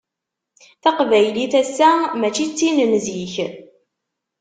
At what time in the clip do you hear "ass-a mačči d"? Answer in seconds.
1.61-2.51